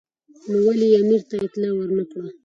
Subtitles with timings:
[0.49, 2.29] نو ولې یې امیر ته اطلاع ور نه کړه.